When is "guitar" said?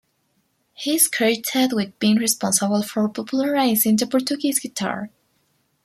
4.59-5.11